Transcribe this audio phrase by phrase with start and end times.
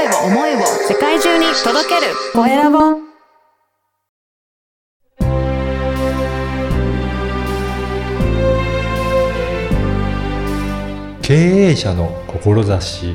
[0.00, 2.78] 声を思いを世界中に届けるコエラボ
[11.20, 13.14] 経営者の志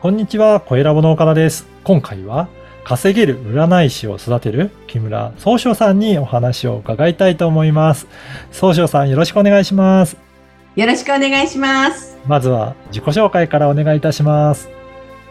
[0.00, 1.66] こんにちは、コエラボの岡田です。
[1.82, 2.48] 今回は
[2.84, 8.06] 稼げる占い師を育てる木村総章さんにお話を伺いたいと思います。
[8.52, 10.33] 総章さんよろしくお願いします。
[10.76, 12.18] よろしくお願いします。
[12.26, 14.68] まずは自己紹介からお願いいたします。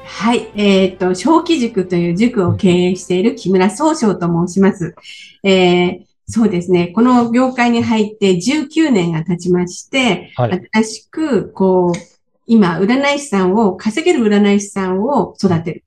[0.06, 0.50] はい。
[0.56, 4.96] えっ、と、小規塾という塾を経営している木村総章と申します。
[5.44, 6.88] えーそうですね。
[6.88, 10.70] この業界に入って19年が経ちまして、はい。
[10.72, 12.00] 新しく、こう、
[12.48, 15.84] 今、占い師さんを、稼げる占い師さんを育てる。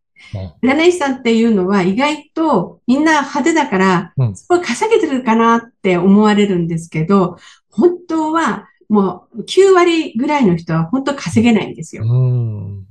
[0.62, 7.38] 占い師さんっていうのは意外とみんな派手だからうん、すごい稼げてるかなって思われるんですけど、
[7.70, 12.04] 本当はもう9割ぐらいの人は本当稼げないんですよ。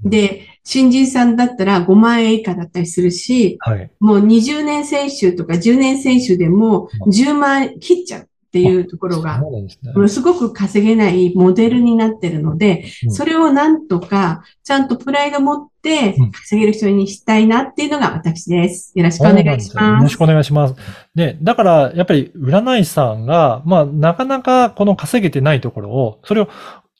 [0.04, 3.92] で、新人さんだったら5万円以下だったりするし、はい。
[4.00, 9.42] もう20年選手とか10年選手でも10万円切っちゃうっていうところが。
[9.42, 18.94] ものすごく稼げないモデルになってるのでう、んそれをなんとか、ちゃんとプライド持ってうん稼げる人にしたいなっていうのが私です。
[18.96, 20.04] よろしくお願いしそうなんですよ。
[20.04, 20.76] ろしくお願いします。
[21.16, 26.48] で、だから、やっぱり占い師さんが、まあ、なかなかこの稼げてないところを、それを、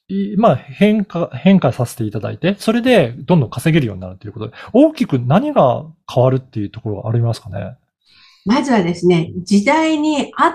[0.10, 7.78] いまあ、変化、変化させていただいて、それでどんどん稼げるようになるということで、大きく何が変わるっていうところがありますかね？
[8.46, 10.54] まずはですね、時代に合っ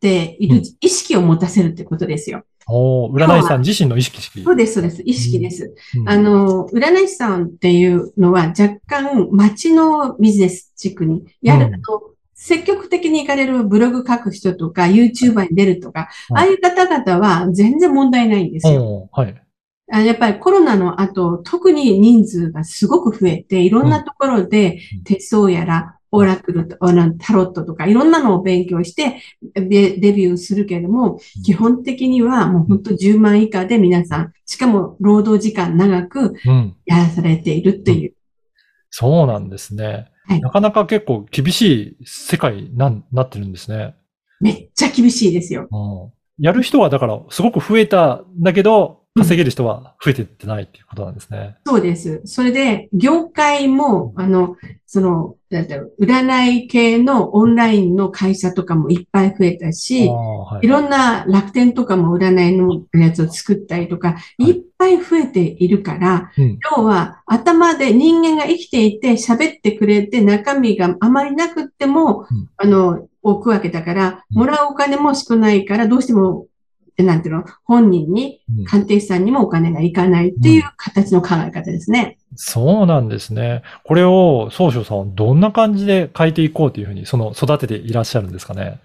[0.00, 2.44] ている意識を持たせるってことですよ。
[2.66, 4.42] おー占い師さん自身の意識式。
[4.42, 5.02] そうです、そうです。
[5.04, 5.74] 意識です。
[5.96, 19.08] うんあの、占い師さんっていうのは若干街のビジネス地区にやると、積極的に行かれるブログ書く人とか、YouTuber に出るとか、うんああいう方々は全然問題ないんですよ。
[19.12, 19.34] はい。
[19.92, 29.22] あやっぱりコロナの後、特に人数がすごく増えて、いろんなところでうん手相やら、オラクルと、タロットとか、いろんなのを勉強して
[29.54, 36.76] デデビューするけれども、基本的にはもう本当10万以下で皆さん、しかも労働時間長くうん。
[36.86, 38.14] やらされているっていう。
[38.90, 40.06] そうなんですね。
[40.26, 43.96] はいなかなか結構厳しい世界なんなってるんですね。
[44.40, 45.68] めっちゃ厳しいですよ。
[45.70, 51.56] うんやる人はだからすごく増えたんだけど、稼げる人は増えてってないっていうことなんですね。
[51.66, 52.20] そうです。
[52.24, 76.46] それで、業界も、あの、その、なんだろう、占い系のオンラインの会社とかもいっぱい増えたし、はいいろんな楽天とかも占いのやつを作ったりとか、いっぱい増えているから、うん要は頭で人間が生きていて喋ってくれて中身があまりなくっても、うんあの、置くわけだから、もらうお金も少ないから、どうしても、
[77.02, 82.18] なんていうの、本人に、うん鑑定士さんにもお金がいかないっていう形の考え方ですね。
[82.36, 83.62] そうなんですね。
[83.84, 88.80] これを、総称さんはどんな感じで変えていこうというふうに、その、育てていらっしゃるんですかね？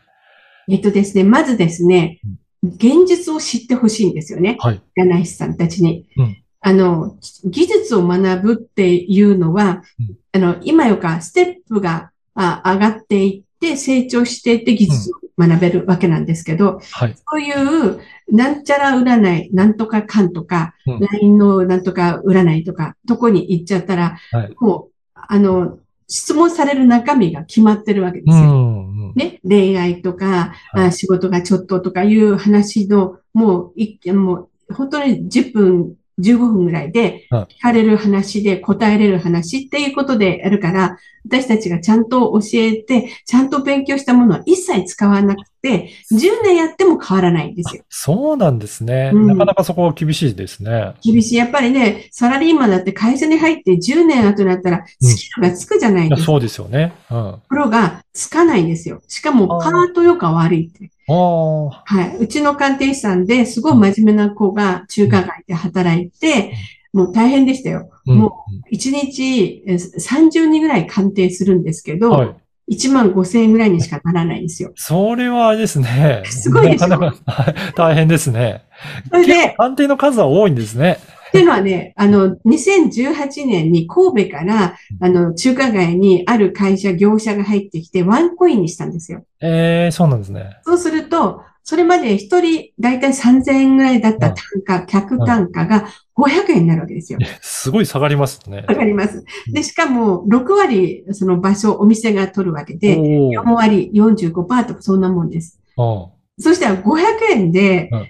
[0.70, 2.20] えっとですね、まずですね、
[2.64, 4.58] 現実を知ってほしいんですよね。
[4.60, 4.82] はい。
[4.98, 6.06] 占い師さんたちに。
[6.18, 6.38] うん
[6.68, 17.16] あの、技術を学ぶっていうのは、うんあの、今よかステップがあ上がっていって、成長していって技術を学べるわけなんですけど、はい。
[17.16, 28.44] そういう、なんちゃら占い、なんとかかんとか、うん LINE のなんとか占いとか、とこに行っちゃったら、はいもう、あの、質問される中身が決まってるわけでうすよ。
[28.44, 28.76] ん。
[28.80, 47.84] うんね、恋愛とか、はいあ仕事がちょっととかいう話の、もう、いもう、本当に10分、15分ぐらいで、はい聞かれる話で答えれる話っていうことでやるから、私たちがちゃんと教えて、ちゃんと勉強したものは一切使わなくて、10年やっても変わらないんですよ。
[47.90, 49.12] そうなんですね。
[49.14, 50.94] うんなかなかそこは厳しいですね。
[51.04, 51.36] 厳しい。
[51.36, 56.18] やっぱりね、サラリーマンだって会社に入って10年後になったら、スキルがつくじゃないですか。
[56.18, 56.94] いやそうですよね。
[57.10, 57.18] うん。
[57.18, 59.02] あところがつかないんですよ。
[59.08, 60.92] しかも、パートよか悪いって。
[61.08, 61.84] あ。
[61.86, 62.18] はい。
[62.18, 66.54] うちの鑑定士さんですごい真面目な子が中華街で働いて、
[66.94, 67.90] もう大変でしたよ。
[68.08, 72.36] うんも1日え30人ぐらい鑑定するんですけど、はい。
[72.68, 74.72] 1万5千円ぐらいにしかならないんですよ。
[74.76, 76.24] それはあれですね。
[76.30, 78.64] すごいでしょなかなかはい大変ですね。
[79.12, 80.98] それで、判定の数は多いんですね。
[81.36, 89.26] っていうのはね、あの、2018年に神戸から、あの、中華街にある会社、業者が入ってきて、ワンコインにしたんですよ。
[89.42, 90.58] ええそうなんですね。
[90.64, 94.36] そうすると、それまで一人だいたい3000円ぐらいだった単
[94.66, 97.20] 価、客単価が500円になるわけですよ。
[97.42, 98.64] すごい下がりますね。
[98.68, 99.26] わかります。
[99.52, 105.60] で、しかも、6割、その場所、お店が取るわけで、おー4割、45%とかそんなもんです。
[105.78, 107.02] うんそしたら500
[107.32, 108.02] 円でうん、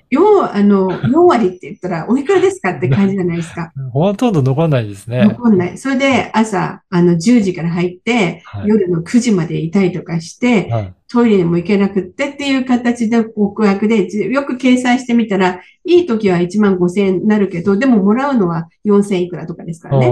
[0.42, 3.72] 4、あの、4割って言ったら、おいくらですかって感じじゃないですか。
[3.92, 5.26] ほとんど残らないですね。
[5.26, 5.78] 残んない。
[5.78, 10.94] それで朝、あの、10時から入って、はい夜の9時までいたりとかして、はい。
[11.08, 20.08] トイレにも行けなくってっていう形で告白で、じよく計算してみたら、いい時は1万5千円になるけど、でももらうのは4千いくらとかですからね。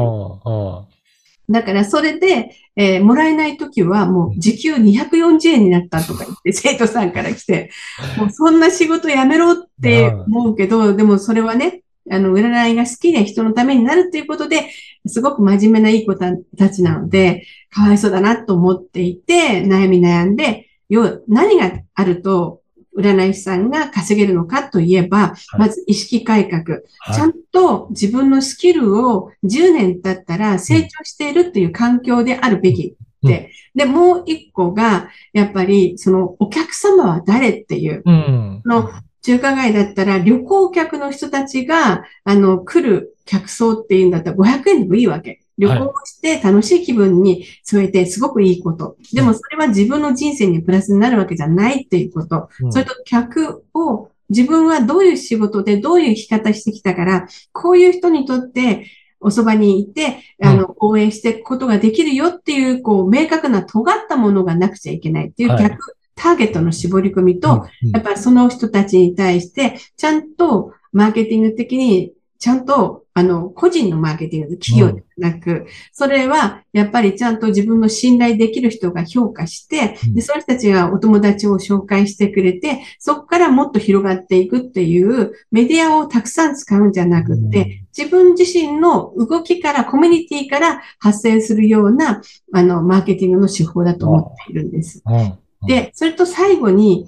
[1.48, 7.70] うんだからそれで、えーもらえない時はもう時給240円になったとか言って 生徒さんから来て、
[8.18, 14.70] もうそんな仕事やめろって思うけど、でもそれはね、あの、占いが好きで人のためになるっていうことで、
[15.06, 16.34] すごく真面目ないい子た
[16.70, 22.62] ちなので、かわいそうだなと思っていて、悩み悩んで、要何があると、
[22.98, 26.80] 占い師さんが稼げるのかといえば、いまず意識改革。
[27.00, 33.52] はいちゃんと自分のスキルを10年経ったら成長しているっていう環境であるべきって。
[33.76, 38.02] で、もう一個が、やっぱり、そのお客様は誰っていう。
[38.06, 38.62] うん。
[38.66, 38.90] の
[39.22, 45.43] 中華街だったら旅行客の人たちが、あの、来る客層っていうんだったら500円でもいいわけ。
[45.58, 48.98] 旅行をして楽しい気分に添えてすごくいいこと。
[49.14, 52.50] でもそれは自分の人生にプラスになるわけじゃないっていうこと。
[52.62, 52.74] うん。
[52.74, 58.88] それと客を自分はどういう仕事でどういう生き方してきたから、こういう人にとって
[59.20, 65.64] おそばにいて、あの、応援していくことができるよっていう、こう、明確な尖ったものがなくちゃいけないっていうはい。
[65.64, 67.90] 逆、ターゲットの絞り込みと、うん。
[67.92, 72.12] やっぱりその人たちに対して、ちゃんとマーケティング的に、
[72.44, 80.14] ちゃんと、あの、個人のマーケティング、企業ではなく、それは、やっぱりちゃんと自分の信頼できる人が評価して、うん。
[80.16, 95.02] で、その人たちがお友達を紹介してくれて、そこからもっと広がっていくっていうメディアをたくさん使うんじゃなくて、自分自身の動きから、コミュニティから発生するような、あの、マーケティングの手法だと思っているんです。
[95.06, 95.16] うん。
[95.16, 95.20] う
[95.64, 95.68] ん。
[95.68, 97.08] で、それと最後に、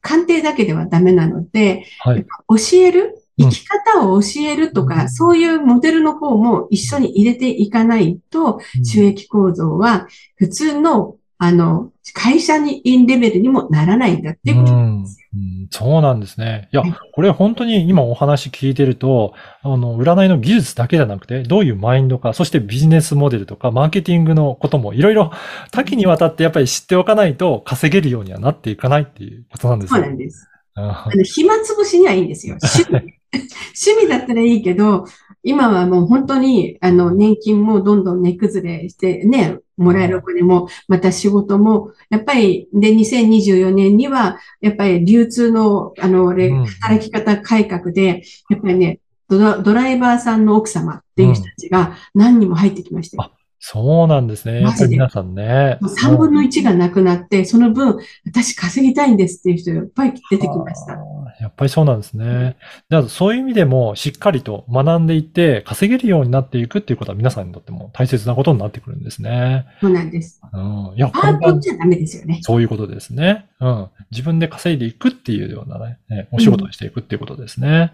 [0.00, 2.26] 鑑定だけではダメなので、はい。
[2.48, 10.06] 教えるうん生き方を教えるとか、うんそういうモデルの方も一緒に入れていかないと、収益構造は
[10.36, 15.28] 普通の、あの、会社にインレベルにもならないんだっていうことなんですよ。
[15.34, 16.68] うんそうなんですね。
[16.72, 19.32] いやはい、これ本当に今お話聞いてると、
[19.62, 25.32] あの、占いの技術だけじゃなくて、どういうマインドか、そしてビジネスモデルとか、マーケティングのこともいろいろ
[25.70, 29.96] 多岐にわたってやっぱり知っておかないと稼げるようにはなっていかないっていうことなんですよ。
[29.96, 30.48] そうなんです。
[30.74, 32.58] ああの、暇つぶしにはいいんですよ。
[32.60, 33.21] 趣味。
[33.32, 35.06] 趣味だったらいいけど、
[35.42, 53.32] 今はもう本当に、あの、年金もどんどん値崩れしてね、もらえるお金も、また仕事も、やっぱり、で、2024年には、やっぱり流通の、あの、働き方改革で、やっぱりね、ドライバーさんの奥様っていう人たちが何人も入ってきましたよ。
[53.64, 54.60] そうなんですね。
[54.60, 55.78] やっぱり皆さんね。
[55.80, 60.98] もう3分の1がなくなって、その分、私稼ぎたいんですっていう人がいっぱい出てきました
[61.40, 62.56] やっぱりそうなんですね。
[62.88, 69.66] だからそういう意味でもしっかりと学んでいって稼げるようになっていくっていうことは皆さんにとっても大切なことになってくるんですね。
[69.80, 70.40] そうなんです。
[70.52, 70.92] うん。
[70.96, 72.40] いや、パートじゃダメですよね。
[72.42, 73.46] そういうことですね。
[73.60, 73.88] うん。
[74.10, 77.92] 自分で稼いでいくっていうようなね、ねお仕事をしていくっていうことですね。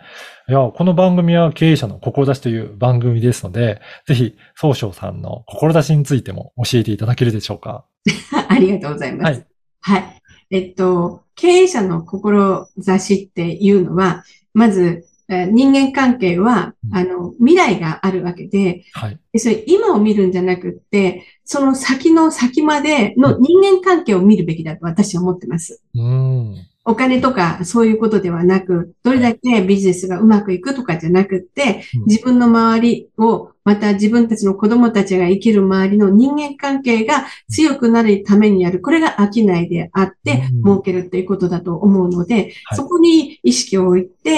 [0.48, 5.57] いや、この番組は経営者の志という番組ですので、ぜひ、総称さんの志
[5.96, 7.84] についても教えていただけるでしょうか？
[8.48, 9.44] ありがとうございます。
[9.80, 10.04] はい。
[10.50, 14.24] えっと、経営者の志っていうのは、
[14.54, 19.18] まず、えー人間関係はう、んあの、未来があるわけで、はい。
[19.32, 25.82] でそれ今を見るんじゃなくって、その先の先までの人間関係を見るべきだと私は思ってます。
[25.94, 26.56] うん。
[26.88, 38.80] お金とかそういうことではなく、どれだけビジネスがうまくいくとかじゃなくってうん、自分の周りを、また自分たちの子供たちが生きる周りの人間関係が強くなるためにやる。
[38.80, 44.30] これが商いであってうん、儲けるっていうことだと思うので、はいそこに意識を置いて、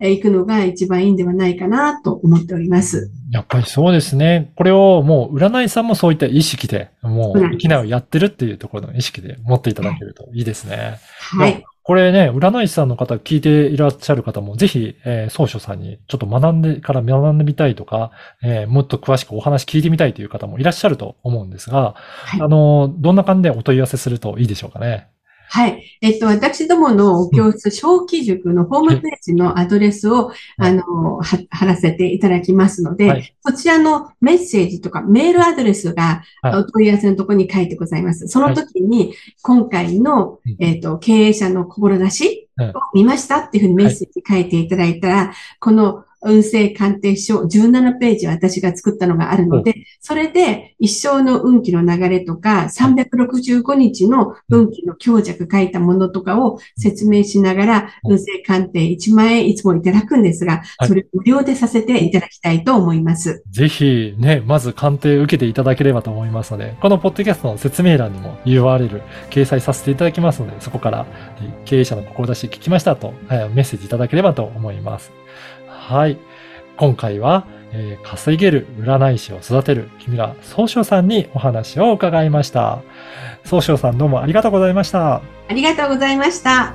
[0.00, 3.10] えーいくのが一番いいんではないかなと思っております。
[3.30, 4.52] やっぱりそうですね。
[4.56, 10.98] これをもう占いさんもそういった意識で、もそうなんですう生きないをやってるっていうところの意識で持っていただけるといいですね。
[11.20, 11.64] はいい。
[11.86, 18.10] これね、占い師さんの方、聞いていらっしゃる方も、ぜひ、えー、総書さんにちょっと学んでから学んでみたいとか、
[18.42, 21.94] えーもっと詳しくお話聞いてみたいという方もいらっしゃると思うんですが、
[22.32, 25.10] いあの、どんな感じでお問い合わせするといいでしょうかね。
[25.48, 25.98] はい。
[26.00, 30.34] えっと、私どもの教室、小規塾のホームページのアドレスを、はい。
[30.58, 33.34] あの、は貼らせていただきますので、はい。
[33.44, 36.56] そちらのメッセージとかメールアドレスが、はい。
[36.56, 38.26] お問い合わせのところに書いてございます。
[38.28, 63.42] その時に、今回のうん、えっと、経営者の志うんを見ましたっていうふうにメッセージ書いていただいたら、この、運勢鑑定書17ページ私が作ったのがあるので、それで一生の運気の流れとか、365日の運気の強弱書いたものとかを説明しながら、運勢鑑定1万円いつもいただくんですが、はいそれ無料でさせていただきたいと思います。
[63.50, 71.06] ぜひね、まず鑑定受けていただければと思いますので、このポッドキャストの説明欄にも URL 掲載させていただきますので、そこから
[71.40, 75.12] え経営者の志聞きましたと、えーメッセージいただければと思います。
[75.84, 76.18] はい。
[76.78, 82.78] 今回は、えー稼げる占い師を育てる木村総称さんにお話を伺いました。
[83.44, 85.16] 総称さんどうもありがとうございました。
[85.16, 86.72] ありがとうございました。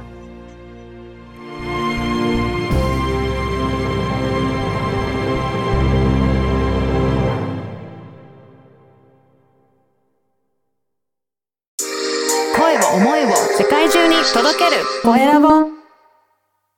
[12.55, 15.78] 声を思いを世界中に届けるコエラボ